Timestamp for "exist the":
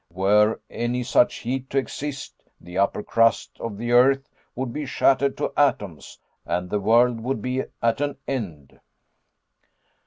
1.77-2.75